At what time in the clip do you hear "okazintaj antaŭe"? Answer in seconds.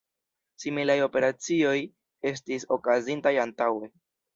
2.81-3.97